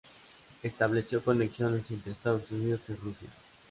Estableció 0.63 1.23
conexiones 1.23 1.91
entre 1.91 2.13
Estados 2.13 2.49
Unidos 2.49 2.81
y 2.89 2.95
Rusia. 2.95 3.29